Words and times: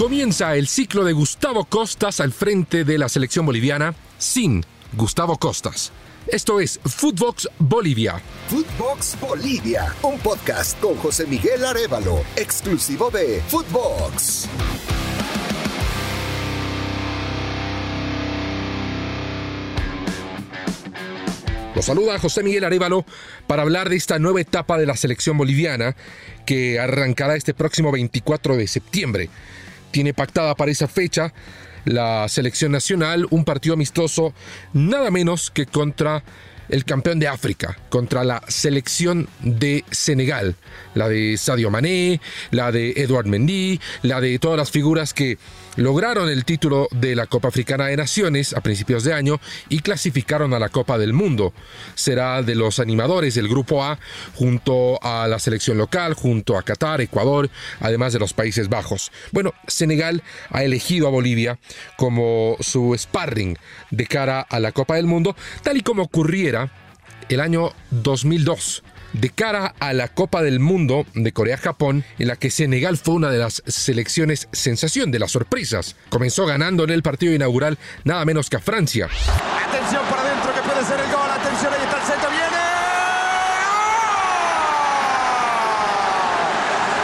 Comienza 0.00 0.56
el 0.56 0.66
ciclo 0.66 1.04
de 1.04 1.12
Gustavo 1.12 1.66
Costas 1.66 2.20
al 2.20 2.32
frente 2.32 2.84
de 2.84 2.96
la 2.96 3.10
selección 3.10 3.44
boliviana 3.44 3.94
sin 4.16 4.64
Gustavo 4.94 5.36
Costas. 5.36 5.92
Esto 6.26 6.58
es 6.58 6.80
Footbox 6.82 7.50
Bolivia. 7.58 8.18
Footbox 8.48 9.20
Bolivia, 9.20 9.94
un 10.00 10.18
podcast 10.20 10.80
con 10.80 10.96
José 10.96 11.26
Miguel 11.26 11.62
Arevalo, 11.66 12.24
exclusivo 12.34 13.10
de 13.10 13.42
Footbox. 13.48 14.48
Los 21.74 21.84
saluda 21.84 22.18
José 22.18 22.42
Miguel 22.42 22.64
Arevalo 22.64 23.04
para 23.46 23.60
hablar 23.60 23.90
de 23.90 23.96
esta 23.96 24.18
nueva 24.18 24.40
etapa 24.40 24.78
de 24.78 24.86
la 24.86 24.96
selección 24.96 25.36
boliviana 25.36 25.94
que 26.46 26.80
arrancará 26.80 27.36
este 27.36 27.52
próximo 27.52 27.92
24 27.92 28.56
de 28.56 28.66
septiembre. 28.66 29.28
Tiene 29.90 30.14
pactada 30.14 30.54
para 30.54 30.70
esa 30.70 30.88
fecha 30.88 31.32
la 31.84 32.28
selección 32.28 32.72
nacional 32.72 33.26
un 33.30 33.44
partido 33.44 33.74
amistoso 33.74 34.34
nada 34.72 35.10
menos 35.10 35.50
que 35.50 35.66
contra 35.66 36.22
el 36.68 36.84
campeón 36.84 37.18
de 37.18 37.28
África 37.28 37.78
contra 37.88 38.22
la 38.24 38.42
selección 38.48 39.28
de 39.40 39.84
Senegal, 39.90 40.54
la 40.94 41.08
de 41.08 41.36
Sadio 41.36 41.70
Mané, 41.70 42.20
la 42.50 42.70
de 42.70 42.92
Edouard 42.96 43.26
Mendy, 43.26 43.80
la 44.02 44.20
de 44.20 44.38
todas 44.38 44.56
las 44.56 44.70
figuras 44.70 45.12
que 45.12 45.38
lograron 45.76 46.28
el 46.28 46.44
título 46.44 46.88
de 46.90 47.14
la 47.14 47.26
Copa 47.26 47.48
Africana 47.48 47.86
de 47.86 47.96
Naciones 47.96 48.54
a 48.54 48.60
principios 48.60 49.04
de 49.04 49.12
año 49.12 49.40
y 49.68 49.80
clasificaron 49.80 50.52
a 50.54 50.58
la 50.58 50.68
Copa 50.68 50.98
del 50.98 51.12
Mundo. 51.12 51.52
Será 51.94 52.42
de 52.42 52.54
los 52.54 52.80
animadores 52.80 53.34
del 53.34 53.48
Grupo 53.48 53.84
A 53.84 53.98
junto 54.34 55.02
a 55.02 55.26
la 55.28 55.38
selección 55.38 55.78
local, 55.78 56.14
junto 56.14 56.58
a 56.58 56.62
Qatar, 56.62 57.00
Ecuador, 57.00 57.50
además 57.80 58.12
de 58.12 58.18
los 58.18 58.32
Países 58.32 58.68
Bajos. 58.68 59.12
Bueno, 59.32 59.52
Senegal 59.66 60.22
ha 60.50 60.64
elegido 60.64 61.06
a 61.06 61.10
Bolivia 61.10 61.58
como 61.96 62.56
su 62.60 62.94
sparring 62.96 63.56
de 63.90 64.06
cara 64.06 64.40
a 64.40 64.60
la 64.60 64.72
Copa 64.72 64.96
del 64.96 65.06
Mundo, 65.06 65.36
tal 65.62 65.76
y 65.76 65.82
como 65.82 66.02
ocurriera 66.02 66.72
el 67.28 67.40
año 67.40 67.72
2002 67.90 68.82
de 69.12 69.30
cara 69.30 69.74
a 69.78 69.92
la 69.92 70.08
Copa 70.08 70.42
del 70.42 70.60
Mundo 70.60 71.06
de 71.14 71.32
Corea-Japón, 71.32 72.04
en 72.18 72.28
la 72.28 72.36
que 72.36 72.50
Senegal 72.50 72.96
fue 72.96 73.14
una 73.14 73.30
de 73.30 73.38
las 73.38 73.62
selecciones 73.66 74.48
sensación 74.52 75.10
de 75.10 75.18
las 75.18 75.32
sorpresas. 75.32 75.96
Comenzó 76.08 76.46
ganando 76.46 76.84
en 76.84 76.90
el 76.90 77.02
partido 77.02 77.34
inaugural 77.34 77.78
nada 78.04 78.24
menos 78.24 78.50
que 78.50 78.56
a 78.56 78.60
Francia. 78.60 79.08
Atención 79.68 80.02
adentro 80.20 80.54
que 80.54 80.60
puede 80.68 80.84
ser 80.84 81.00
el 81.00 81.10
gol. 81.12 81.30
Atención, 81.30 81.72
ahí 81.72 81.82
está 81.82 81.96
el 81.96 82.02
centro. 82.06 82.30
Viene. 82.30 82.46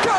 ¡Gol! 0.05 0.15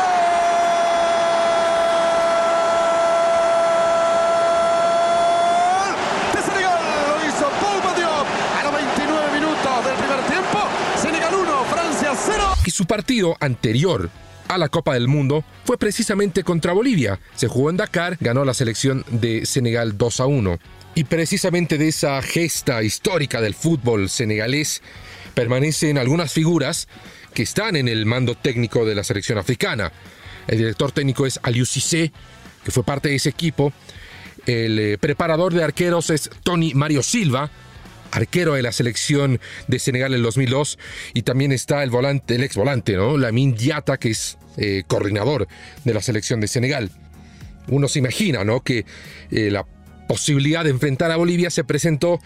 De 6.34 6.42
Senegal 6.42 6.80
lo 7.08 7.16
hizo 7.26 7.46
Paul 7.60 7.94
Diop 7.96 8.26
a 8.58 8.62
los 8.64 8.72
29 8.72 9.40
minutos 9.40 9.84
del 9.84 9.94
primer 9.94 10.20
tiempo. 10.26 10.58
Senegal 11.00 11.34
1, 11.34 11.64
Francia 11.70 12.12
0. 12.14 12.54
Y 12.64 12.67
su 12.78 12.86
partido 12.86 13.36
anterior 13.40 14.08
a 14.46 14.56
la 14.56 14.68
Copa 14.68 14.94
del 14.94 15.08
Mundo 15.08 15.44
fue 15.64 15.78
precisamente 15.78 16.44
contra 16.44 16.72
Bolivia. 16.72 17.18
Se 17.34 17.48
jugó 17.48 17.70
en 17.70 17.76
Dakar, 17.76 18.16
ganó 18.20 18.44
la 18.44 18.54
selección 18.54 19.04
de 19.10 19.46
Senegal 19.46 19.98
2 19.98 20.20
a 20.20 20.26
1. 20.26 20.58
Y 20.94 21.02
precisamente 21.02 21.76
de 21.76 21.88
esa 21.88 22.22
gesta 22.22 22.80
histórica 22.84 23.40
del 23.40 23.56
fútbol 23.56 24.08
senegalés 24.08 24.80
permanecen 25.34 25.98
algunas 25.98 26.32
figuras 26.32 26.86
que 27.34 27.42
están 27.42 27.74
en 27.74 27.88
el 27.88 28.06
mando 28.06 28.36
técnico 28.36 28.84
de 28.84 28.94
la 28.94 29.02
selección 29.02 29.38
africana. 29.38 29.90
El 30.46 30.58
director 30.58 30.92
técnico 30.92 31.26
es 31.26 31.40
Aliou 31.42 31.66
Cissé, 31.66 32.12
que 32.62 32.70
fue 32.70 32.84
parte 32.84 33.08
de 33.08 33.16
ese 33.16 33.30
equipo. 33.30 33.72
El 34.46 34.78
eh, 34.78 34.98
preparador 34.98 35.52
de 35.52 35.64
arqueros 35.64 36.10
es 36.10 36.30
Tony 36.44 36.74
Mario 36.74 37.02
Silva, 37.02 37.50
arquero 38.12 38.54
de 38.54 38.62
la 38.62 38.72
selección 38.72 39.40
de 39.66 39.78
Senegal 39.78 40.14
en 40.14 40.22
2002 40.22 40.78
y 41.14 41.22
también 41.22 41.52
está 41.52 41.82
el 41.82 41.90
volante, 41.90 42.34
el 42.36 42.42
ex 42.42 42.56
volante, 42.56 42.94
¿no? 42.94 43.16
Lamin 43.18 43.54
Diata, 43.54 43.96
que 43.98 44.10
es 44.10 44.38
eh, 44.56 44.82
coordinador 44.86 45.46
de 45.84 45.94
la 45.94 46.02
selección 46.02 46.40
de 46.40 46.48
Senegal. 46.48 46.90
Uno 47.68 47.86
se 47.88 47.98
imagina, 47.98 48.44
¿no? 48.44 48.60
Que 48.62 48.84
eh, 49.30 49.50
la 49.50 49.66
posibilidad 50.08 50.64
de 50.64 50.70
enfrentar 50.70 51.10
a 51.10 51.16
Bolivia 51.16 51.50
se 51.50 51.64
presentó 51.64 52.18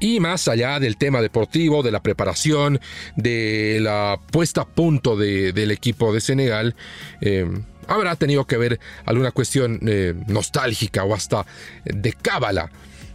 y 0.00 0.18
más 0.18 0.48
allá 0.48 0.80
del 0.80 0.96
tema 0.96 1.22
deportivo, 1.22 1.82
de 1.84 1.92
la 1.92 2.02
preparación, 2.02 2.80
de 3.16 3.78
la 3.80 4.18
puesta 4.32 4.62
a 4.62 4.66
punto 4.66 5.16
de- 5.16 5.52
del 5.52 5.70
equipo 5.70 6.12
de 6.12 6.20
Senegal, 6.20 6.74
eh, 7.20 7.46
habrá 7.86 8.16
tenido 8.16 8.44
que 8.46 8.56
ver 8.56 8.80
alguna 9.06 9.30
cuestión 9.30 9.78
nostálgica 10.26 11.04
o 11.04 11.14
hasta 11.14 11.46
de 11.84 12.12
cábala 12.14 12.70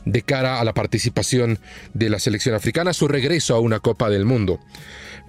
de 0.06 0.22
cara 0.22 0.60
a 0.60 0.64
la 0.64 0.74
participación 0.74 1.60
de 1.94 2.10
la 2.10 2.20
selección 2.20 2.56
africana, 2.56 2.94
su 2.94 3.08
regreso 3.08 3.56
a 3.56 3.60
una 3.60 3.80
Copa 3.80 4.10
del 4.10 4.26
Mundo. 4.26 4.60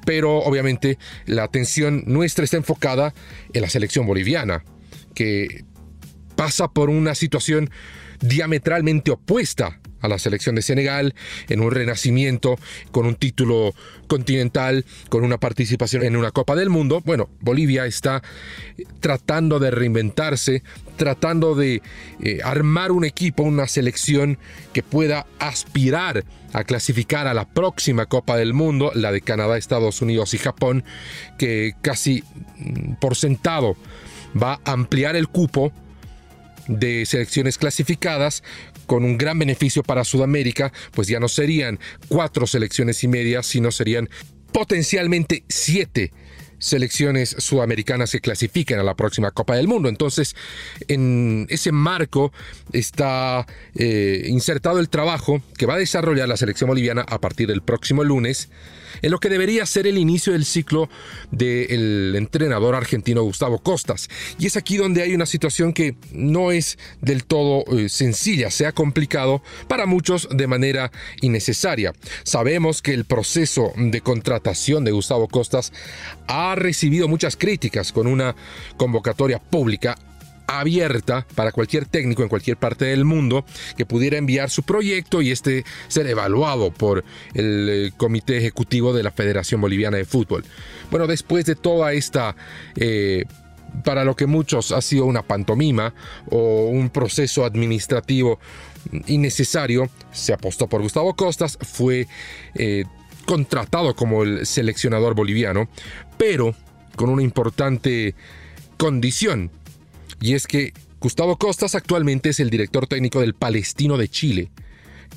Pero 0.05 0.39
obviamente 0.39 0.99
la 1.27 1.45
atención 1.45 2.05
nuestra 2.07 2.45
está 2.45 2.57
enfocada 2.57 3.13
en 3.53 3.63
la 3.63 3.69
selección 3.69 4.07
boliviana, 4.07 4.65
que 5.15 5.65
pasa 6.37 6.69
por 6.69 6.89
una 6.89 7.15
situación 7.15 7.71
diametralmente 8.21 9.11
opuesta 9.11 9.80
a 10.01 10.09
la 10.09 10.19
selección 10.19 10.55
de 10.55 10.63
Senegal, 10.63 11.15
en 11.49 11.61
un 11.61 11.71
renacimiento, 11.71 12.59
con 12.91 13.07
un 13.07 13.15
título 13.15 13.75
continental, 14.07 14.85
con 15.09 15.25
una 15.25 15.39
participación 15.39 16.05
en 16.05 16.17
una 16.17 16.31
Copa 16.31 16.57
del 16.57 16.71
Mundo. 16.71 17.03
Bueno, 17.05 17.29
Bolivia 17.41 17.87
está 17.87 18.23
tratando 19.01 19.59
de 19.59 19.71
reinventarse, 19.71 20.63
tratando 20.97 21.55
de 21.55 21.83
eh, 22.21 22.41
armar 22.45 22.93
un 22.93 23.05
equipo, 23.05 23.43
una 23.43 23.69
selección 23.69 24.39
que 24.73 24.83
pueda 24.83 25.27
aspirar 25.39 26.25
a 26.53 26.65
clasificar 26.65 27.27
a 27.27 27.35
la 27.35 27.49
próxima 27.49 28.07
Copa 28.07 28.37
del 28.37 28.55
Mundo, 28.55 28.93
la 28.95 29.13
de 29.13 29.21
Canadá, 29.21 29.57
Estados 29.57 30.03
Unidos 30.03 30.35
y 30.35 30.39
Japón, 30.39 30.85
que 31.39 31.75
casi 31.81 32.25
mm, 32.59 32.95
por 32.95 33.17
sentado 33.17 33.77
va 34.41 34.61
a 34.65 34.73
ampliar 34.73 35.17
el 35.17 35.29
cupo 35.29 35.73
de 36.67 37.05
selecciones 37.07 37.59
clasificadas 37.59 38.43
con 38.91 39.05
un 39.05 39.17
gran 39.17 39.39
beneficio 39.39 39.85
para 39.85 40.03
Sudamérica, 40.03 40.73
pues 40.91 41.07
ya 41.07 41.21
no 41.21 41.29
serían 41.29 41.79
cuatro 42.09 42.49
selecciones 42.49 43.05
y 43.05 43.07
media, 43.07 43.45
sino 43.45 43.71
serían 43.71 44.11
potencialmente 44.51 45.45
siete 45.49 46.13
selecciones 46.59 47.37
sudamericanas 47.39 48.11
que 48.11 48.19
clasifiquen 48.19 48.81
a 48.81 48.83
la 48.83 48.97
próxima 48.97 49.31
Copa 49.31 49.55
del 49.55 49.69
Mundo. 49.69 49.89
Entonces, 49.89 50.35
en 50.89 51.47
ese 51.51 51.71
marco 51.71 52.33
está 52.73 53.47
eh, 53.77 54.25
insertado 54.27 54.81
el 54.81 54.89
trabajo 54.89 55.41
que 55.57 55.67
va 55.67 55.75
a 55.75 55.79
desarrollar 55.79 56.29
la 56.29 56.37
selección 56.37 56.67
boliviana 56.67 57.03
a 57.03 57.21
partir 57.21 57.47
del 57.47 57.63
próximo 57.63 58.03
lunes, 58.03 58.51
en 59.03 59.11
lo 59.11 59.19
que 59.19 59.29
debería 59.29 59.67
ser 59.67 59.87
el 59.87 59.99
inicio 59.99 60.33
del 60.33 60.45
ciclo 60.45 60.89
del 61.31 62.15
entrenador 62.17 62.75
argentino 62.75 63.23
Gustavo 63.23 63.59
Costas. 63.59 64.09
Y 64.39 64.47
es 64.47 64.57
aquí 64.57 64.77
donde 64.77 65.03
hay 65.03 65.15
una 65.15 65.27
situación 65.27 65.73
que 65.73 65.97
no 66.13 66.53
es 66.53 66.79
del 67.01 67.25
todo 67.25 67.65
eh, 67.77 67.89
sencilla, 67.89 68.51
se 68.51 68.67
ha 68.67 68.73
complicado 68.73 69.43
para 69.69 69.87
muchos 69.87 70.29
de 70.31 70.47
manera 70.47 70.91
innecesaria. 71.21 71.93
Sabemos 72.25 72.83
que 72.83 72.95
el 72.95 73.05
proceso 73.05 73.73
de 73.77 74.01
contratación 74.01 74.85
de 74.85 74.93
Gustavo 74.93 75.29
Costas 75.29 75.73
ha 76.27 76.55
recibido 76.55 77.09
muchas 77.09 77.37
críticas 77.37 77.93
con 77.93 78.07
una 78.07 78.35
convocatoria 78.77 79.39
pública 79.39 79.97
abierta 80.59 81.27
para 81.35 81.53
cualquier 81.53 81.87
técnico 81.87 82.23
en 82.23 82.29
cualquier 82.29 82.57
parte 82.57 82.87
del 82.87 83.05
mundo 83.05 83.45
que 83.77 83.87
pudiera 83.87 84.19
enviar 84.19 84.51
su 84.51 84.63
proyecto 84.63 85.23
y 85.23 85.31
este 85.31 85.65
ser 85.89 86.07
evaluado 86.07 86.73
por 86.73 87.05
el 87.35 87.69
eh, 87.69 87.93
comité 87.97 88.39
ejecutivo 88.39 88.93
de 88.93 89.03
la 89.03 89.11
Federación 89.13 89.61
Boliviana 89.61 89.97
de 89.97 90.05
Fútbol. 90.05 90.45
Bueno, 90.91 91.07
después 91.07 91.45
de 91.45 91.55
toda 91.55 91.93
esta 91.93 92.35
eh, 92.77 93.25
para 93.85 94.05
lo 94.05 94.17
que 94.17 94.27
muchos 94.27 94.73
ha 94.73 94.81
sido 94.81 95.05
una 95.05 95.23
pantomima 95.23 95.95
o 96.29 96.67
un 96.67 96.91
proceso 96.91 97.45
administrativo 97.45 98.41
innecesario, 99.07 99.89
se 100.13 100.33
apostó 100.33 100.67
por 100.67 100.83
Gustavo 100.83 101.15
Costas, 101.15 101.59
fue 101.61 102.09
eh, 102.55 102.85
contratado 103.27 103.95
como 103.95 104.23
el 104.23 104.47
seleccionador 104.47 105.15
boliviano, 105.15 105.69
pero 106.19 106.55
con 106.97 107.11
una 107.11 107.23
importante 107.23 108.15
condición, 108.77 109.51
y 110.21 110.35
es 110.35 110.47
que 110.47 110.73
Gustavo 111.01 111.37
Costas 111.39 111.75
actualmente 111.75 112.29
es 112.29 112.41
el 112.41 112.51
director 112.51 112.87
técnico 112.87 113.21
del 113.21 113.35
Palestino 113.35 113.97
de 113.97 114.09
Chile, 114.09 114.51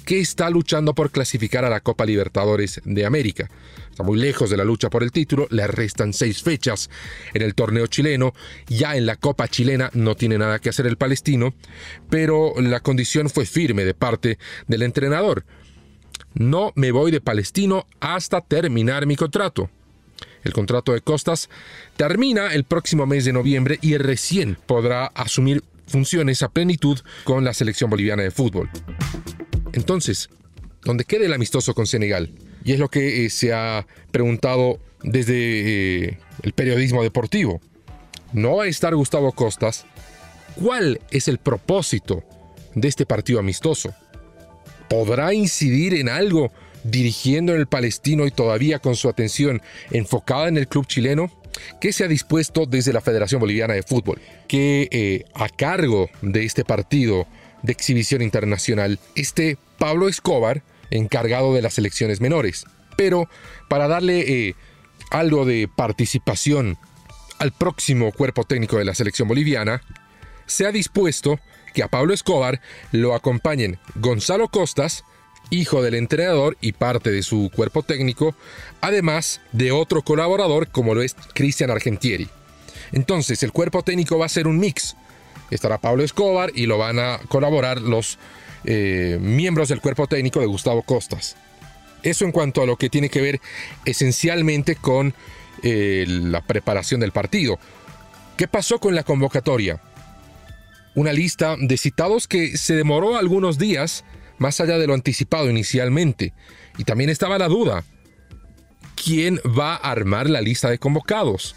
que 0.06 0.20
está 0.20 0.50
luchando 0.50 0.96
por 0.96 1.12
clasificar 1.12 1.66
a 1.66 1.70
la 1.70 1.82
Copa 1.82 2.06
Libertadores 2.06 2.82
de 2.86 3.06
América. 3.06 3.50
Está 3.90 4.04
muy 4.04 4.18
lejos 4.18 4.50
de 4.50 4.58
la 4.58 4.64
lucha 4.64 4.90
por 4.90 5.04
el 5.04 5.12
título, 5.12 5.48
le 5.52 5.68
restan 5.68 6.14
seis 6.14 6.42
fechas 6.42 6.90
en 7.34 7.42
el 7.42 7.54
torneo 7.54 7.88
chileno, 7.88 8.34
ya 8.68 8.96
en 8.96 9.06
la 9.06 9.18
Copa 9.18 9.48
chilena 9.48 9.90
no 9.94 10.16
tiene 10.16 10.38
nada 10.38 10.60
que 10.60 10.70
hacer 10.70 10.88
el 10.88 10.98
palestino, 10.98 11.54
pero 12.10 12.54
la 12.60 12.80
condición 12.80 13.30
fue 13.30 13.46
firme 13.46 13.84
de 13.84 13.94
parte 13.94 14.38
del 14.68 14.84
entrenador. 14.84 15.46
No 16.34 16.72
me 16.76 16.92
voy 16.92 17.12
de 17.12 17.22
palestino 17.22 17.86
hasta 18.00 18.42
terminar 18.42 19.06
mi 19.06 19.16
contrato. 19.16 19.70
El 20.44 20.54
contrato 20.54 20.94
de 20.94 21.02
Costas 21.02 21.50
termina 21.96 22.54
el 22.54 22.64
próximo 22.64 23.06
mes 23.06 23.26
de 23.26 23.34
noviembre 23.34 23.80
y 23.82 23.98
recién 23.98 24.58
podrá 24.66 25.08
asumir 25.08 25.64
funciones 25.88 26.44
a 26.44 26.50
plenitud 26.50 27.00
con 27.24 27.44
la 27.44 27.54
selección 27.54 27.90
boliviana 27.90 28.24
de 28.24 28.32
fútbol. 28.32 28.70
Entonces, 29.74 30.30
¿dónde 30.84 31.06
queda 31.06 31.26
el 31.26 31.34
amistoso 31.34 31.74
con 31.74 31.88
Senegal? 31.88 32.32
Y 32.64 32.74
es 32.74 32.80
lo 32.80 32.90
que 32.90 33.26
eh, 33.26 33.30
se 33.30 33.54
ha 33.54 33.86
preguntado 34.12 34.80
desde 35.02 36.06
eh, 36.06 36.18
el 36.42 36.54
periodismo 36.54 37.04
deportivo. 37.04 37.62
¿No 38.32 38.58
va 38.58 38.64
a 38.64 38.68
estar 38.68 38.96
Gustavo 38.96 39.32
Costas? 39.32 39.86
¿Cuál 40.56 41.00
es 41.12 41.28
el 41.28 41.38
propósito 41.38 42.24
de 42.74 42.88
este 42.88 43.06
partido 43.06 43.40
amistoso? 43.40 43.94
¿Podrá 44.90 45.34
incidir 45.34 45.94
en 45.96 46.10
algo 46.10 46.52
dirigiendo 46.84 47.54
en 47.54 47.60
el 47.60 47.68
palestino 47.68 48.26
y 48.26 48.32
todavía 48.32 48.80
con 48.80 48.96
su 48.96 49.10
atención 49.10 49.62
enfocada 49.92 50.48
en 50.48 50.58
el 50.58 50.68
club 50.68 50.88
chileno? 50.88 51.32
¿Qué 51.80 51.94
se 51.94 52.04
ha 52.04 52.08
dispuesto 52.08 52.66
desde 52.66 52.94
la 52.94 53.02
Federación 53.02 53.40
Boliviana 53.40 53.74
de 53.74 53.84
Fútbol? 53.84 54.20
Que 54.48 54.88
eh, 54.92 55.26
a 55.36 55.50
cargo 55.50 56.10
de 56.22 56.46
este 56.46 56.66
partido 56.66 57.28
de 57.62 57.72
exhibición 57.72 58.22
internacional 58.22 59.00
esté 59.16 59.58
Pablo 59.78 60.08
Escobar, 60.08 60.64
encargado 60.92 61.54
de 61.54 61.62
las 61.62 61.76
selecciones 61.76 62.22
menores. 62.22 62.66
Pero 62.98 63.28
para 63.70 63.88
darle 63.88 64.48
eh, 64.48 64.56
algo 65.12 65.46
de 65.46 65.70
participación 65.74 66.78
al 67.40 67.52
próximo 67.52 68.12
cuerpo 68.12 68.44
técnico 68.44 68.78
de 68.78 68.86
la 68.86 68.96
selección 68.96 69.28
boliviana, 69.28 69.82
se 70.46 70.66
ha 70.66 70.72
dispuesto 70.72 71.40
que 71.74 71.84
a 71.84 71.88
Pablo 71.88 72.14
Escobar 72.14 72.62
lo 72.92 73.16
acompañen 73.16 73.80
Gonzalo 73.96 74.50
Costas, 74.50 75.04
hijo 75.54 75.82
del 75.82 75.94
entrenador 75.94 76.58
y 76.62 76.72
parte 76.72 77.12
de 77.12 77.24
su 77.24 77.52
cuerpo 77.56 77.84
técnico, 77.84 78.36
además 78.82 79.40
de 79.52 79.72
otro 79.72 80.02
colaborador 80.02 80.68
como 80.68 80.96
lo 80.96 81.02
es 81.02 81.16
Cristian 81.34 81.70
Argentieri. 81.70 82.28
Entonces 82.92 83.44
el 83.44 83.52
cuerpo 83.52 83.84
técnico 83.84 84.18
va 84.18 84.26
a 84.26 84.30
ser 84.30 84.48
un 84.48 84.60
mix. 84.60 84.96
Estará 85.52 85.78
Pablo 85.78 86.04
Escobar 86.04 86.52
y 86.56 86.66
lo 86.66 86.78
van 86.78 87.00
a 87.00 87.20
colaborar 87.28 87.82
los 87.82 88.18
eh, 88.66 89.18
miembros 89.22 89.70
del 89.70 89.82
cuerpo 89.82 90.08
técnico 90.08 90.40
de 90.40 90.48
Gustavo 90.48 90.82
Costas. 90.82 91.36
Eso 92.02 92.26
en 92.26 92.32
cuanto 92.32 92.62
a 92.62 92.66
lo 92.66 92.76
que 92.76 92.90
tiene 92.90 93.10
que 93.10 93.22
ver 93.22 93.40
esencialmente 93.86 94.76
con 94.76 95.14
eh, 95.62 96.06
la 96.08 96.42
preparación 96.42 97.00
del 97.00 97.12
partido. 97.12 97.60
¿Qué 98.38 98.48
pasó 98.48 98.80
con 98.80 98.96
la 98.96 99.04
convocatoria? 99.04 99.80
Una 100.96 101.14
lista 101.14 101.56
de 101.60 101.78
citados 101.78 102.28
que 102.28 102.58
se 102.58 102.76
demoró 102.76 103.18
algunos 103.18 103.58
días 103.58 104.04
más 104.38 104.60
allá 104.60 104.78
de 104.78 104.88
lo 104.88 104.94
anticipado 104.94 105.50
inicialmente. 105.50 106.34
Y 106.78 106.84
también 106.84 107.10
estaba 107.10 107.38
la 107.38 107.48
duda, 107.48 107.84
¿quién 108.96 109.40
va 109.58 109.76
a 109.76 109.92
armar 109.92 110.30
la 110.30 110.42
lista 110.42 110.70
de 110.70 110.80
convocados? 110.80 111.56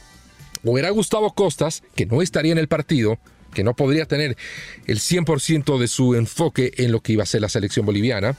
¿O 0.64 0.78
era 0.78 0.90
Gustavo 0.90 1.34
Costas, 1.34 1.82
que 1.94 2.06
no 2.06 2.23
estaría 2.23 2.52
en 2.52 2.58
el 2.58 2.69
partido, 2.69 3.19
que 3.55 3.64
no 3.64 3.75
podría 3.75 4.06
tener 4.06 4.37
el 4.87 4.99
100% 4.99 5.78
de 5.78 5.88
su 5.88 6.14
enfoque 6.14 6.73
en 6.76 6.93
lo 6.93 7.00
que 7.00 7.12
iba 7.12 7.23
a 7.23 7.26
ser 7.26 7.40
la 7.40 7.49
selección 7.49 7.87
boliviana? 7.87 8.37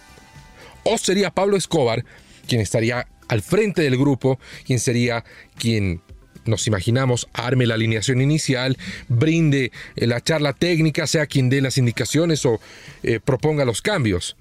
¿O 0.83 0.97
sería 0.97 1.31
Pablo 1.31 1.57
Escobar, 1.57 2.05
quien 2.47 2.61
estaría 2.61 3.07
al 3.27 3.41
frente 3.41 3.81
del 3.81 3.97
grupo, 3.97 4.39
quien 4.65 4.79
sería 4.79 5.23
quien 5.57 6.01
nos 6.47 6.67
imaginamos, 6.67 7.27
arme 7.33 7.65
la 7.67 7.75
alineación 7.75 8.21
inicial, 8.21 8.77
brinde 9.07 9.71
eh, 9.95 10.07
la 10.07 10.21
charla 10.21 10.53
técnica, 10.53 11.07
sea 11.07 11.25
quien 11.27 11.49
dé 11.49 11.61
las 11.61 11.77
indicaciones 11.77 12.45
o 12.45 12.59
eh, 13.03 13.19
proponga 13.23 13.65
los 13.65 13.81
cambios. 13.81 14.35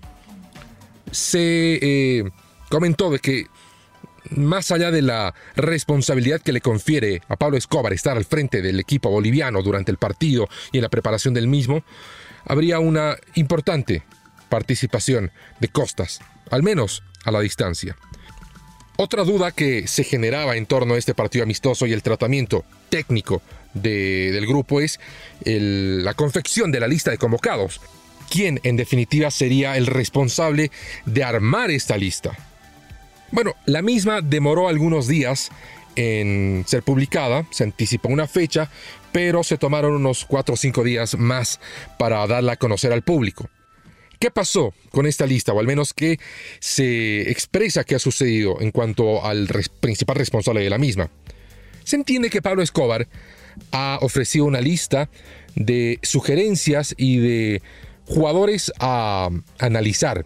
Se 1.10 1.78
eh, 1.80 2.24
comentó 2.68 3.10
de 3.10 3.18
que 3.18 3.46
más 4.30 4.70
allá 4.70 4.90
de 4.90 5.02
la 5.02 5.34
responsabilidad 5.54 6.40
que 6.40 6.52
le 6.52 6.60
confiere 6.60 7.22
a 7.28 7.36
Pablo 7.36 7.56
Escobar 7.56 7.92
estar 7.92 8.16
al 8.16 8.24
frente 8.24 8.60
del 8.60 8.80
equipo 8.80 9.10
boliviano 9.10 9.62
durante 9.62 9.92
el 9.92 9.98
partido 9.98 10.48
y 10.72 10.78
en 10.78 10.82
la 10.82 10.88
preparación 10.88 11.34
del 11.34 11.46
mismo, 11.46 11.84
habría 12.44 12.78
una 12.78 13.16
importante 13.34 14.02
participación 14.48 15.30
de 15.60 15.68
Costas, 15.68 16.20
al 16.50 16.62
menos 16.62 17.02
a 17.24 17.30
la 17.30 17.40
distancia. 17.40 17.96
Otra 18.98 19.24
duda 19.24 19.52
que 19.52 19.86
se 19.86 20.04
generaba 20.04 20.56
en 20.56 20.64
torno 20.64 20.94
a 20.94 20.98
este 20.98 21.14
partido 21.14 21.42
amistoso 21.42 21.86
y 21.86 21.92
el 21.92 22.02
tratamiento 22.02 22.64
técnico 22.88 23.42
del 23.74 24.46
grupo 24.46 24.80
es 24.80 24.98
la 25.44 26.14
confección 26.14 26.72
de 26.72 26.80
la 26.80 26.88
lista 26.88 27.10
de 27.10 27.18
convocados. 27.18 27.82
¿Quién 28.30 28.58
en 28.64 28.76
definitiva 28.76 29.30
sería 29.30 29.76
el 29.76 29.86
responsable 29.86 30.70
de 31.04 31.24
armar 31.24 31.70
esta 31.70 31.98
lista? 31.98 32.36
Bueno, 33.30 33.54
la 33.66 33.82
misma 33.82 34.22
demoró 34.22 34.66
algunos 34.66 35.08
días 35.08 35.50
en 35.94 36.64
ser 36.66 36.82
publicada, 36.82 37.46
se 37.50 37.64
anticipó 37.64 38.08
una 38.08 38.26
fecha, 38.26 38.70
pero 39.12 39.44
se 39.44 39.58
tomaron 39.58 39.94
unos 39.94 40.24
4 40.24 40.54
o 40.54 40.56
5 40.56 40.84
días 40.84 41.18
más 41.18 41.60
para 41.98 42.26
darla 42.26 42.52
a 42.52 42.56
conocer 42.56 42.94
al 42.94 43.02
público. 43.02 43.50
¿Qué 44.18 44.30
pasó 44.30 44.72
con 44.90 45.06
esta 45.06 45.26
lista? 45.26 45.52
O 45.52 45.60
al 45.60 45.66
menos 45.66 45.92
qué 45.92 46.18
se 46.58 47.30
expresa 47.30 47.84
que 47.84 47.94
ha 47.94 47.98
sucedido 47.98 48.60
en 48.60 48.70
cuanto 48.70 49.24
al 49.24 49.48
principal 49.80 50.16
responsable 50.16 50.62
de 50.62 50.70
la 50.70 50.78
misma. 50.78 51.10
Se 51.84 51.96
entiende 51.96 52.30
que 52.30 52.42
Pablo 52.42 52.62
Escobar 52.62 53.06
ha 53.72 53.98
ofrecido 54.00 54.44
una 54.44 54.60
lista 54.60 55.08
de 55.54 55.98
sugerencias 56.02 56.94
y 56.96 57.18
de 57.18 57.62
jugadores 58.06 58.72
a 58.78 59.30
analizar. 59.58 60.24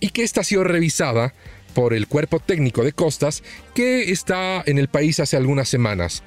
Y 0.00 0.10
que 0.10 0.22
esta 0.22 0.40
ha 0.40 0.44
sido 0.44 0.64
revisada 0.64 1.34
por 1.74 1.92
el 1.92 2.06
cuerpo 2.06 2.40
técnico 2.40 2.84
de 2.84 2.92
Costas 2.92 3.42
que 3.74 4.10
está 4.10 4.62
en 4.66 4.78
el 4.78 4.88
país 4.88 5.20
hace 5.20 5.36
algunas 5.36 5.68
semanas, 5.68 6.22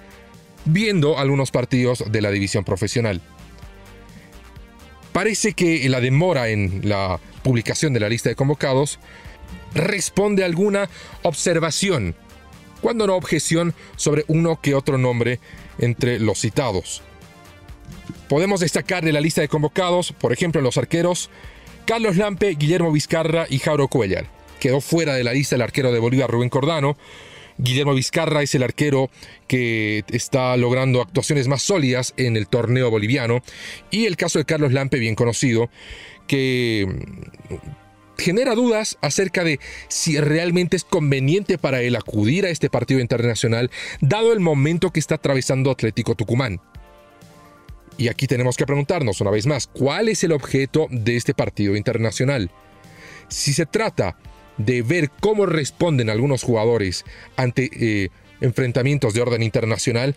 viendo 0.66 1.18
algunos 1.18 1.52
partidos 1.52 2.04
de 2.12 2.22
la 2.22 2.32
división 2.32 2.64
profesional. 2.64 3.22
Parece 5.14 5.54
que 5.54 5.88
la 5.90 6.00
demora 6.00 6.50
en 6.50 6.82
la 6.84 7.20
publicación 7.44 7.94
de 7.94 8.00
la 8.00 8.10
lista 8.10 8.30
de 8.30 8.36
convocados 8.36 9.00
responde 9.74 10.44
a 10.44 10.46
alguna 10.46 10.90
observación, 11.24 12.16
cuando 12.82 13.08
no 13.08 13.16
objeción 13.16 13.74
sobre 13.96 14.24
uno 14.28 14.60
que 14.62 14.76
otro 14.76 14.98
nombre 14.98 15.40
entre 15.80 16.20
los 16.20 16.40
citados. 16.40 17.02
Podemos 18.28 18.60
destacar 18.60 19.04
de 19.04 19.12
la 19.12 19.22
lista 19.22 19.42
de 19.42 19.48
convocados, 19.48 20.12
por 20.14 20.32
ejemplo, 20.32 20.62
los 20.62 20.78
arqueros, 20.78 21.30
Carlos 21.86 22.18
Lampe, 22.18 22.50
Guillermo 22.50 22.92
Vizcarra 22.92 23.48
y 23.50 23.58
Jauro 23.58 23.88
Cuellar. 23.88 24.28
Quedó 24.60 24.82
fuera 24.82 25.16
de 25.16 25.24
la 25.24 25.34
lista 25.34 25.56
el 25.56 25.62
arquero 25.62 25.92
de 25.92 26.00
Bolívar, 26.00 26.30
Rubén 26.30 26.50
Cordano, 26.50 26.98
Guillermo 27.60 27.94
Vizcarra 27.94 28.42
es 28.42 28.56
el 28.56 28.64
arquero 28.64 29.12
que 29.48 30.06
está 30.08 30.56
logrando 30.56 31.02
actuaciones 31.02 31.50
más 31.50 31.62
sólidas 31.62 32.14
en 32.16 32.38
el 32.38 32.48
torneo 32.48 32.90
boliviano. 32.90 33.44
Y 33.92 34.06
el 34.06 34.16
caso 34.16 34.40
de 34.40 34.46
Carlos 34.46 34.72
Lampe, 34.72 34.98
bien 34.98 35.16
conocido, 35.16 35.70
que 36.26 36.88
mm, 36.88 37.56
genera 38.18 38.56
dudas 38.56 38.98
acerca 39.02 39.44
de 39.44 39.60
si 39.90 40.18
realmente 40.20 40.78
es 40.78 40.86
conveniente 40.86 41.58
para 41.58 41.82
él 41.82 41.98
acudir 41.98 42.46
a 42.46 42.50
este 42.50 42.70
partido 42.70 43.02
internacional, 43.02 43.70
dado 44.00 44.32
el 44.32 44.40
momento 44.40 44.92
que 44.92 45.02
está 45.02 45.16
atravesando 45.16 45.70
Atlético 45.70 46.16
Tucumán. 46.16 46.62
Y 47.98 48.08
aquí 48.08 48.28
tenemos 48.28 48.56
que 48.56 48.66
preguntarnos 48.66 49.20
una 49.20 49.32
vez 49.32 49.46
más, 49.46 49.68
¿cuál 49.68 50.08
es 50.08 50.24
el 50.24 50.32
objeto 50.32 50.88
de 50.90 51.18
este 51.18 51.34
partido 51.34 51.76
internacional? 51.76 52.50
Si 53.28 53.52
se 53.52 53.66
trata 53.66 54.16
de 54.60 54.84
ver 54.84 55.10
cómo 55.10 55.48
responden 55.48 56.12
algunos 56.12 56.44
jugadores 56.44 57.06
ante 57.36 57.70
eh, 57.74 58.10
enfrentamientos 58.42 59.16
de 59.16 59.22
orden 59.22 59.42
internacional, 59.42 60.16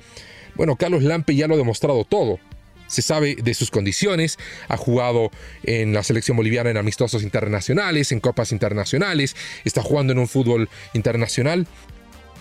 bueno, 0.55 0.77
Carlos 0.77 1.03
Lampe 1.03 1.35
ya 1.35 1.47
lo 1.47 1.55
ha 1.55 1.59
demostrado 1.59 2.05
todo. 2.05 2.39
Se 2.87 3.01
sabe 3.01 3.37
de 3.37 3.55
sus 3.55 3.71
condiciones, 3.71 4.39
ha 4.69 4.77
jugado 4.77 5.31
en 5.63 5.95
la 5.95 6.03
selección 6.03 6.37
boliviana 6.37 6.69
en 6.69 6.77
amistosos 6.77 7.23
internacionales, 7.23 8.13
en 8.13 8.21
copas 8.21 8.53
internacionales, 8.53 9.35
está 9.65 9.81
jugando 9.81 10.13
en 10.13 10.19
un 10.19 10.29
fútbol 10.29 10.69
internacional. 10.93 11.67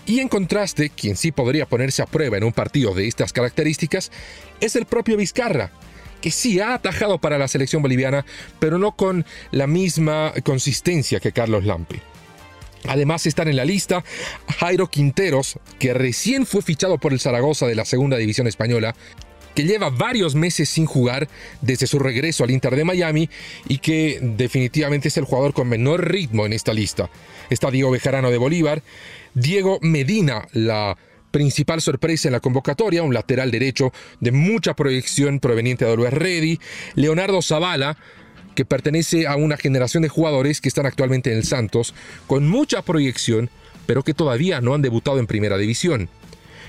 Y 0.04 0.20
en 0.20 0.28
contraste, 0.28 0.90
quien 0.90 1.16
sí 1.16 1.32
podría 1.32 1.64
ponerse 1.64 2.02
a 2.02 2.06
prueba 2.06 2.36
en 2.36 2.44
un 2.44 2.52
partido 2.52 2.92
de 2.92 3.06
estas 3.06 3.32
características 3.32 4.10
es 4.60 4.76
el 4.76 4.84
propio 4.84 5.16
Vizcarra, 5.16 5.70
que 6.22 6.30
sí 6.30 6.60
ha 6.60 6.72
atajado 6.72 7.18
para 7.18 7.36
la 7.36 7.48
selección 7.48 7.82
boliviana, 7.82 8.24
pero 8.58 8.78
no 8.78 8.92
con 8.92 9.26
la 9.50 9.66
misma 9.66 10.32
consistencia 10.42 11.20
que 11.20 11.32
Carlos 11.32 11.66
Lampe. 11.66 12.00
Además 12.88 13.26
están 13.26 13.48
en 13.48 13.56
la 13.56 13.64
lista 13.64 14.02
Jairo 14.58 14.88
Quinteros, 14.88 15.58
que 15.78 15.92
recién 15.92 16.46
fue 16.46 16.62
fichado 16.62 16.98
por 16.98 17.12
el 17.12 17.20
Zaragoza 17.20 17.66
de 17.66 17.74
la 17.74 17.84
Segunda 17.84 18.16
División 18.16 18.46
Española, 18.46 18.94
que 19.54 19.64
lleva 19.64 19.90
varios 19.90 20.34
meses 20.34 20.68
sin 20.68 20.86
jugar 20.86 21.28
desde 21.60 21.86
su 21.86 21.98
regreso 21.98 22.42
al 22.42 22.50
Inter 22.50 22.74
de 22.74 22.84
Miami 22.84 23.28
y 23.68 23.78
que 23.78 24.18
definitivamente 24.22 25.08
es 25.08 25.16
el 25.16 25.24
jugador 25.24 25.52
con 25.52 25.68
menor 25.68 26.10
ritmo 26.10 26.46
en 26.46 26.54
esta 26.54 26.72
lista. 26.72 27.10
Está 27.50 27.70
Diego 27.70 27.90
Bejarano 27.90 28.30
de 28.30 28.38
Bolívar, 28.38 28.82
Diego 29.34 29.78
Medina, 29.82 30.48
la 30.52 30.96
principal 31.32 31.80
sorpresa 31.80 32.28
en 32.28 32.32
la 32.32 32.40
convocatoria, 32.40 33.02
un 33.02 33.14
lateral 33.14 33.50
derecho 33.50 33.92
de 34.20 34.30
mucha 34.30 34.74
proyección 34.74 35.40
proveniente 35.40 35.84
de 35.84 35.90
Always 35.90 36.12
Ready, 36.12 36.60
Leonardo 36.94 37.42
Zavala, 37.42 37.96
que 38.54 38.64
pertenece 38.64 39.26
a 39.26 39.34
una 39.34 39.56
generación 39.56 40.04
de 40.04 40.08
jugadores 40.08 40.60
que 40.60 40.68
están 40.68 40.86
actualmente 40.86 41.32
en 41.32 41.38
el 41.38 41.44
Santos, 41.44 41.94
con 42.28 42.46
mucha 42.46 42.82
proyección, 42.82 43.50
pero 43.86 44.04
que 44.04 44.14
todavía 44.14 44.60
no 44.60 44.74
han 44.74 44.82
debutado 44.82 45.18
en 45.18 45.26
primera 45.26 45.58
división. 45.58 46.08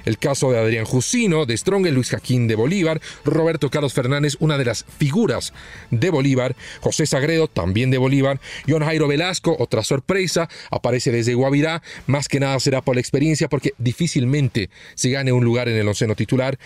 El 0.05 0.17
caso 0.17 0.51
de 0.51 0.59
Adrián 0.59 0.85
Jusino, 0.85 1.45
de 1.45 1.57
Strong, 1.57 1.87
Luis 1.87 2.09
Jaquín 2.09 2.47
de 2.47 2.55
Bolívar, 2.55 3.01
Roberto 3.25 3.69
Carlos 3.69 3.93
Fernández, 3.93 4.37
una 4.39 4.57
de 4.57 4.65
las 4.65 4.85
figuras 4.97 5.53
de 5.91 6.09
Bolívar, 6.09 6.55
José 6.81 7.05
Sagredo, 7.05 7.47
también 7.47 7.91
de 7.91 7.97
Bolívar, 7.97 8.39
John 8.67 8.83
Jairo 8.83 9.07
Velasco, 9.07 9.55
otra 9.59 9.83
sorpresa, 9.83 10.49
aparece 10.71 11.11
desde 11.11 11.33
Guavirá, 11.33 11.81
más 12.07 12.27
que 12.27 12.39
nada 12.39 12.59
será 12.59 12.81
por 12.81 12.95
la 12.95 13.01
experiencia 13.01 13.47
porque 13.49 13.73
difícilmente 13.77 14.69
se 14.95 15.09
gane 15.09 15.31
un 15.31 15.43
lugar 15.43 15.69
en 15.69 15.75
el 15.75 15.87
onceno 15.87 16.15
titular. 16.15 16.57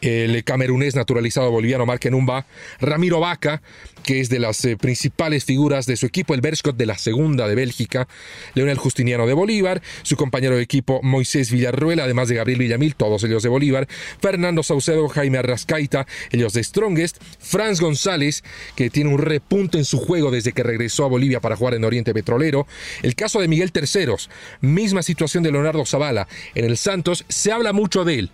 El 0.00 0.44
camerunés 0.44 0.94
naturalizado 0.94 1.50
boliviano 1.50 1.86
Mark 1.86 2.00
Enumba, 2.04 2.46
Ramiro 2.80 3.20
Vaca, 3.20 3.62
que 4.02 4.20
es 4.20 4.28
de 4.28 4.38
las 4.38 4.64
eh, 4.64 4.76
principales 4.76 5.44
figuras 5.44 5.86
de 5.86 5.96
su 5.96 6.06
equipo, 6.06 6.34
el 6.34 6.40
Berscott 6.42 6.76
de 6.76 6.86
la 6.86 6.98
segunda 6.98 7.48
de 7.48 7.54
Bélgica, 7.54 8.06
Leonel 8.54 8.76
Justiniano 8.76 9.26
de 9.26 9.32
Bolívar, 9.32 9.80
su 10.02 10.16
compañero 10.16 10.56
de 10.56 10.62
equipo 10.62 11.00
Moisés 11.02 11.50
Villarruel, 11.50 12.00
además 12.00 12.28
de 12.28 12.34
Gabriel 12.34 12.58
Villamil, 12.58 12.83
todos 12.92 13.24
ellos 13.24 13.42
de 13.42 13.48
Bolívar, 13.48 13.88
Fernando 14.20 14.62
Saucedo, 14.62 15.08
Jaime 15.08 15.38
Arrascaita, 15.38 16.06
ellos 16.30 16.52
de 16.52 16.62
Strongest, 16.62 17.16
Franz 17.40 17.80
González, 17.80 18.44
que 18.76 18.90
tiene 18.90 19.10
un 19.10 19.18
repunte 19.18 19.78
en 19.78 19.84
su 19.84 19.98
juego 19.98 20.30
desde 20.30 20.52
que 20.52 20.62
regresó 20.62 21.04
a 21.04 21.08
Bolivia 21.08 21.40
para 21.40 21.56
jugar 21.56 21.74
en 21.74 21.84
Oriente 21.84 22.12
Petrolero, 22.12 22.66
el 23.02 23.14
caso 23.14 23.40
de 23.40 23.48
Miguel 23.48 23.72
Terceros, 23.72 24.28
misma 24.60 25.02
situación 25.02 25.42
de 25.42 25.52
Leonardo 25.52 25.86
Zavala, 25.86 26.28
en 26.54 26.66
el 26.66 26.76
Santos 26.76 27.24
se 27.28 27.52
habla 27.52 27.72
mucho 27.72 28.04
de 28.04 28.18
él, 28.18 28.30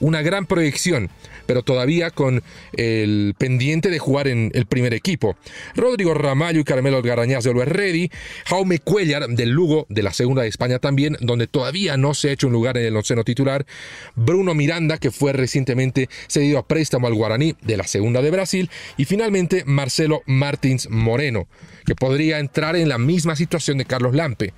una 0.00 0.22
gran 0.22 0.46
proyección, 0.46 1.10
pero 1.46 1.62
todavía 1.62 2.10
con 2.10 2.42
el 2.72 3.34
pendiente 3.38 3.90
de 3.90 3.98
jugar 3.98 4.28
en 4.28 4.50
el 4.54 4.66
primer 4.66 4.94
equipo. 4.94 5.36
Rodrigo 5.74 6.14
Ramallo 6.14 6.60
y 6.60 6.64
Carmelo 6.64 7.02
Garañaz 7.02 7.44
de 7.44 7.52
Ready, 7.64 8.10
Jaume 8.46 8.78
Cuellar 8.78 9.28
del 9.28 9.50
Lugo 9.50 9.86
de 9.88 10.02
la 10.02 10.12
segunda 10.12 10.42
de 10.42 10.48
España 10.48 10.78
también, 10.78 11.16
donde 11.20 11.46
todavía 11.46 11.96
no 11.96 12.14
se 12.14 12.28
ha 12.28 12.32
hecho 12.32 12.46
un 12.46 12.52
lugar 12.52 12.76
en 12.76 12.86
el 12.86 12.96
onceno 12.96 13.24
titular, 13.24 13.66
Bruno 14.14 14.54
Miranda, 14.54 14.98
que 14.98 15.10
fue 15.10 15.32
recientemente 15.32 16.08
cedido 16.28 16.58
a 16.58 16.66
préstamo 16.66 17.06
al 17.06 17.14
Guaraní 17.14 17.54
de 17.62 17.76
la 17.76 17.86
segunda 17.86 18.22
de 18.22 18.30
Brasil, 18.30 18.70
y 18.96 19.04
finalmente 19.04 19.64
Marcelo 19.66 20.22
Martins 20.26 20.88
Moreno, 20.90 21.46
que 21.84 21.94
podría 21.94 22.38
entrar 22.38 22.76
en 22.76 22.88
la 22.88 22.98
misma 22.98 23.36
situación 23.36 23.78
de 23.78 23.84
Carlos 23.84 24.14
Lampe 24.14 24.52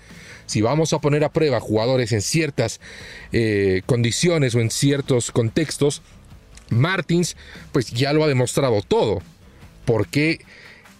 si 0.52 0.60
vamos 0.60 0.92
a 0.92 0.98
poner 0.98 1.24
a 1.24 1.32
prueba 1.32 1.60
jugadores 1.60 2.12
en 2.12 2.20
ciertas 2.20 2.78
eh, 3.32 3.80
condiciones 3.86 4.54
o 4.54 4.60
en 4.60 4.70
ciertos 4.70 5.30
contextos, 5.30 6.02
Martins 6.68 7.38
pues 7.72 7.90
ya 7.90 8.12
lo 8.12 8.22
ha 8.22 8.28
demostrado 8.28 8.82
todo. 8.82 9.22
Porque 9.86 10.44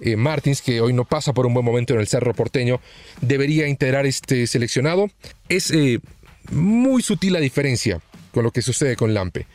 eh, 0.01 0.17
Martins, 0.17 0.63
que 0.63 0.81
hoy 0.81 0.95
no 0.95 1.05
pasa 1.05 1.35
por 1.35 1.45
un 1.45 1.53
buen 1.53 1.67
momento 1.67 1.93
en 1.93 2.01
el 2.01 2.09
Cerro 2.09 2.33
Porteño, 2.33 2.81
debería 3.21 3.69
integrar 3.69 4.07
este 4.07 4.47
seleccionado? 4.47 5.11
Es 5.51 5.71
eh, 5.71 6.01
muy 6.51 7.03
sutil 7.03 7.35
la 7.35 7.41
diferencia 7.41 8.01
con 8.33 8.45
lo 8.45 8.53
que 8.53 8.63
sucede 8.63 8.97
con 8.97 9.13
Lampe. 9.13 9.47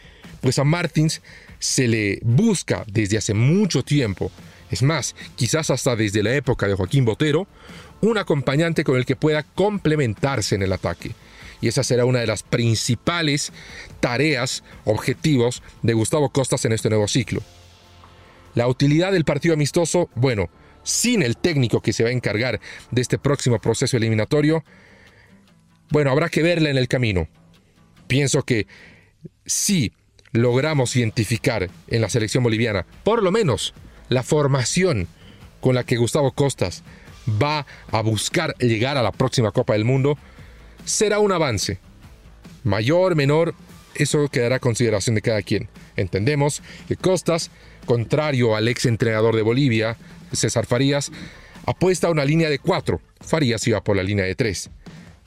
Pues 0.42 0.60
a 0.60 0.63
Martins 0.63 1.24
se 1.60 1.88
le 1.88 2.20
busca 2.24 2.84
desde 2.88 3.18
hace 3.18 3.34
mucho 3.34 3.84
tiempo, 3.84 4.32
es 4.70 4.84
más, 4.84 5.16
quizás 5.36 5.70
hasta 5.70 5.96
desde 5.96 6.24
la 6.24 6.36
época 6.36 6.68
de 6.68 6.74
Joaquín 6.74 7.06
Botero, 7.06 7.48
un 8.02 8.18
acompañante 8.18 8.84
con 8.84 8.98
el 8.98 9.06
que 9.06 9.16
pueda 9.16 9.44
complementarse 9.44 10.56
en 10.56 10.62
el 10.62 10.74
ataque. 10.74 11.12
Y 11.62 11.68
esa 11.68 11.84
será 11.84 12.06
una 12.06 12.20
de 12.20 12.28
las 12.28 12.44
principales 12.44 13.52
tareas, 14.00 14.64
objetivos 14.86 15.64
de 15.82 15.94
Gustavo 15.94 16.30
Costas 16.30 16.66
en 16.66 16.74
este 16.74 16.90
nuevo 16.90 17.08
ciclo. 17.08 17.42
La 18.54 18.68
utilidad 18.68 19.12
del 19.12 19.26
partido 19.26 19.54
amistoso, 19.54 20.10
bueno, 20.16 20.50
sin 20.84 21.22
el 21.22 21.38
técnico 21.38 21.82
que 21.82 21.94
se 21.94 22.04
va 22.04 22.10
a 22.10 22.14
encargar 22.14 22.60
de 22.92 23.02
este 23.02 23.18
próximo 23.18 23.60
proceso 23.60 23.98
eliminatorio, 23.98 24.64
bueno, 25.90 26.12
habrá 26.12 26.30
que 26.30 26.44
verla 26.44 26.70
en 26.70 26.78
el 26.78 26.88
camino. 26.88 27.28
Pienso 28.08 28.44
que 28.44 28.68
si 29.46 29.94
logramos 30.38 30.96
identificar 30.96 31.70
en 31.88 32.01
la 32.01 32.10
selección 32.10 32.44
boliviana, 32.44 32.86
por 33.03 33.24
lo 33.24 33.32
menos, 33.32 33.74
la 34.10 34.24
formación 34.24 35.08
con 35.60 35.75
la 35.75 35.84
que 35.84 35.98
Gustavo 35.98 36.32
Costas 36.32 36.84
va 37.41 37.65
a 37.91 38.01
buscar 38.01 38.56
llegar 38.60 38.98
a 38.98 39.03
la 39.03 39.12
próxima 39.12 39.51
Copa 39.51 39.74
del 39.74 39.84
Mundo, 39.84 40.17
será 40.86 41.20
un 41.20 41.32
avance. 41.32 41.79
Mayor, 42.63 43.15
menor, 43.15 43.56
eso 43.96 44.27
quedará 44.29 44.58
a 44.58 44.60
consideración 44.60 45.15
de 45.15 45.22
cada 45.22 45.41
quien. 45.41 45.70
Entendemos 45.96 46.62
que 46.88 46.96
Costas, 46.96 47.50
contrario 47.86 48.56
al 48.56 48.67
ex 48.67 48.86
entrenador 48.86 49.36
de 49.36 49.41
Bolivia, 49.41 49.98
César 50.32 50.65
Farías, 50.65 51.12
apuesta 51.65 52.08
a 52.08 52.12
una 52.12 52.25
línea 52.25 52.50
de 52.50 52.60
cuatro. 52.60 53.01
Farías 53.20 53.67
iba 53.67 53.84
por 53.84 53.98
la 53.98 54.03
línea 54.03 54.25
de 54.25 54.36
tres. 54.36 54.70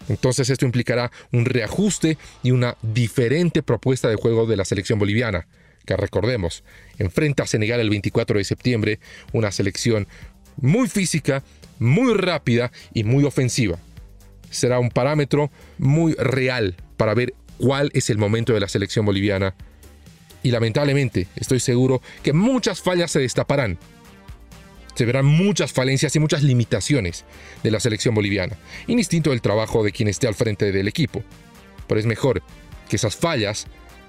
Entonces 0.08 0.50
esto 0.50 0.64
implicará 0.64 1.10
un 1.32 1.44
reajuste 1.44 2.18
y 2.42 2.50
una 2.50 2.76
diferente 2.82 3.62
propuesta 3.62 4.08
de 4.08 4.16
juego 4.16 4.46
de 4.46 4.56
la 4.56 4.64
selección 4.64 4.98
boliviana, 4.98 5.46
que 5.86 5.96
recordemos, 5.96 6.64
enfrenta 6.98 7.44
a 7.44 7.46
Senegal 7.46 7.80
el 7.80 7.90
24 7.90 8.38
de 8.38 8.44
septiembre, 8.44 9.00
una 9.32 9.52
selección 9.52 10.08
muy 10.56 10.88
física, 10.88 11.42
muy 11.78 12.14
rápida 12.14 12.70
y 12.92 13.04
muy 13.04 13.24
ofensiva. 13.24 13.78
Será 14.50 14.78
un 14.78 14.90
parámetro 14.90 15.50
muy 15.78 16.14
real 16.14 16.76
para 16.96 17.14
ver 17.14 17.34
cuál 17.58 17.90
es 17.94 18.10
el 18.10 18.18
momento 18.18 18.52
de 18.52 18.60
la 18.60 18.68
selección 18.68 19.06
boliviana. 19.06 19.54
Y 20.42 20.50
lamentablemente 20.50 21.28
estoy 21.36 21.60
seguro 21.60 22.02
que 22.22 22.32
muchas 22.32 22.80
fallas 22.80 23.10
se 23.10 23.20
destaparán. 23.20 23.78
Se 24.94 25.04
verán 25.04 25.24
muchas 25.24 25.72
falencias 25.72 26.14
y 26.16 26.20
muchas 26.20 26.42
limitaciones 26.42 27.24
de 27.62 27.70
la 27.70 27.80
selección 27.80 28.14
boliviana, 28.14 28.56
indistinto 28.86 29.30
del 29.30 29.40
trabajo 29.40 29.82
de 29.82 29.92
quien 29.92 30.08
esté 30.08 30.26
al 30.26 30.34
frente 30.34 30.72
del 30.72 30.88
equipo. 30.88 31.22
Pero 31.86 32.00
es 32.00 32.06
mejor 32.06 32.42
que 32.88 32.96
esas 32.96 33.16
fallas, 33.16 33.66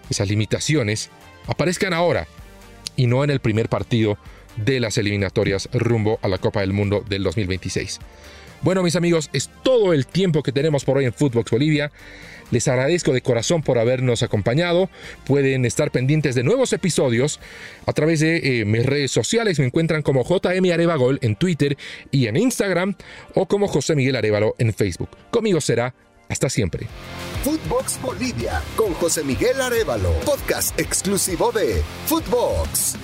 esas 0.09 0.27
limitaciones, 0.29 1.09
aparezcan 1.47 1.93
ahora 1.93 2.27
y 2.95 3.07
no 3.07 3.23
en 3.23 3.29
el 3.29 3.39
primer 3.39 3.69
partido 3.69 4.17
de 4.57 4.79
las 4.79 4.97
eliminatorias 4.97 5.69
rumbo 5.71 6.19
a 6.21 6.27
la 6.27 6.37
Copa 6.37 6.61
del 6.61 6.73
Mundo 6.73 7.03
del 7.07 7.23
2026. 7.23 7.99
Bueno, 8.61 8.83
mis 8.83 8.95
amigos, 8.95 9.29
es 9.33 9.49
todo 9.63 9.93
el 9.93 10.05
tiempo 10.05 10.43
que 10.43 10.51
tenemos 10.51 10.85
por 10.85 10.97
hoy 10.97 11.05
en 11.05 11.13
Footbox 11.13 11.49
Bolivia. 11.49 11.91
Les 12.51 12.67
agradezco 12.67 13.13
de 13.13 13.21
corazón 13.21 13.63
por 13.63 13.79
habernos 13.79 14.23
acompañado. 14.23 14.89
Pueden 15.25 15.65
estar 15.65 15.89
pendientes 15.89 16.35
de 16.35 16.43
nuevos 16.43 16.73
episodios 16.73 17.39
a 17.85 17.93
través 17.93 18.19
de 18.19 18.61
eh, 18.61 18.65
mis 18.65 18.85
redes 18.85 19.09
sociales. 19.11 19.57
Me 19.57 19.65
encuentran 19.65 20.03
como 20.03 20.23
JM 20.23 20.71
Arevagol 20.71 21.17
en 21.21 21.35
Twitter 21.35 21.77
y 22.11 22.27
en 22.27 22.37
Instagram 22.37 22.95
o 23.33 23.47
como 23.47 23.67
José 23.67 23.95
Miguel 23.95 24.17
Arevalo 24.17 24.55
en 24.59 24.73
Facebook. 24.73 25.09
Conmigo 25.31 25.61
será 25.61 25.95
hasta 26.29 26.49
siempre. 26.49 26.87
Footbox 27.43 27.99
Bolivia 28.01 28.61
con 28.75 28.93
José 28.93 29.23
Miguel 29.23 29.59
Arevalo, 29.59 30.11
podcast 30.25 30.79
exclusivo 30.79 31.51
de 31.51 31.81
Footbox. 32.05 32.97